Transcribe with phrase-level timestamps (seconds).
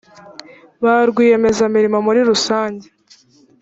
[0.83, 2.87] ba rwiyemezamirimo muri rusange